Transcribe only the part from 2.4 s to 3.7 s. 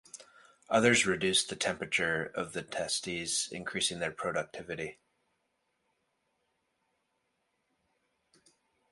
the testes